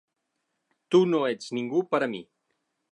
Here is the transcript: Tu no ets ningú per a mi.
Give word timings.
Tu 0.95 1.03
no 1.11 1.21
ets 1.35 1.53
ningú 1.59 1.87
per 1.93 2.03
a 2.09 2.11
mi. 2.17 2.25